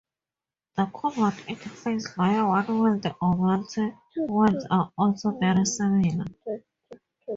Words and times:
The 0.75 0.87
combat 0.87 1.35
interface 1.47 2.15
via 2.15 2.43
one 2.43 2.65
world 2.79 3.05
or 3.21 3.35
multiple 3.35 4.27
worlds 4.27 4.65
are 4.71 4.91
also 4.97 5.29
very 5.37 5.63
similar. 5.63 6.25